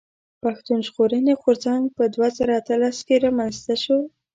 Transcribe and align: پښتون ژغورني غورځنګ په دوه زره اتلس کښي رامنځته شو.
پښتون 0.43 0.79
ژغورني 0.87 1.33
غورځنګ 1.41 1.83
په 1.97 2.03
دوه 2.13 2.27
زره 2.37 2.53
اتلس 2.59 2.97
کښي 3.07 3.15
رامنځته 3.25 3.75
شو. 3.83 3.99